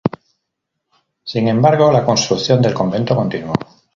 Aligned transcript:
Sin 1.23 1.47
embargo, 1.47 1.91
la 1.91 2.03
construcción 2.03 2.59
del 2.59 2.73
convento 2.73 3.15
continuó. 3.15 3.53